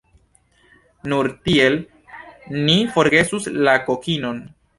[1.11, 1.77] Nur tiel
[2.69, 4.43] ni forgesus la kokinon.